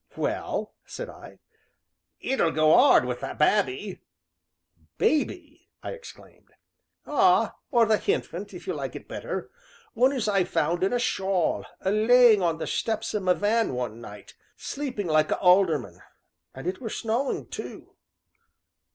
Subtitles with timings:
[0.17, 1.37] "Well?" said I.
[2.19, 4.01] "It'll go 'ard with the babby."
[4.97, 6.49] "Baby!" I exclaimed.
[7.05, 7.53] "Ah!
[7.69, 9.51] or the hinfant, if you like it better
[9.93, 13.75] one as I found in a shawl, a laying on the steps o' my van
[13.75, 16.01] one night, sleeping like a alderman
[16.55, 17.93] and it were snowing too."